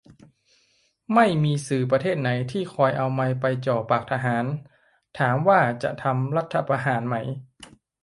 [1.13, 4.45] ไม่มีสื่อประเทศไหนที่คอยเอาไมค์ไปจ่อปากทหาร
[5.19, 7.15] ถามว่าจะทำรัฐประหารไหม